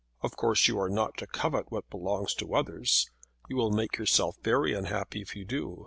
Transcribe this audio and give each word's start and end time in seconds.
Of 0.21 0.35
course 0.35 0.67
you 0.67 0.79
are 0.79 0.89
not 0.89 1.15
to 1.17 1.27
covet 1.27 1.71
what 1.71 1.91
belongs 1.91 2.33
to 2.33 2.55
others. 2.55 3.11
You 3.47 3.55
will 3.55 3.69
make 3.69 3.99
yourself 3.99 4.35
very 4.43 4.73
unhappy 4.73 5.21
if 5.21 5.35
you 5.35 5.45
do. 5.45 5.79